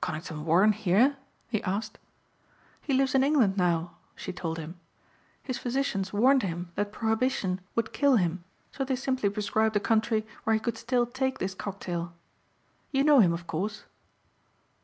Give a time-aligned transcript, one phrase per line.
[0.00, 1.16] "Conington Warren here?"
[1.48, 1.98] he asked.
[2.82, 4.78] "He lives in England now," she told him,
[5.42, 10.24] "his physicians warned him that prohibition would kill him so they simply prescribed a country
[10.44, 12.12] where he could still take this cocktail.
[12.92, 13.82] You know him of course?"